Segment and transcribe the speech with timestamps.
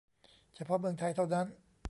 [0.55, 1.47] เฉพาะเมืองไทยเท่านั้น!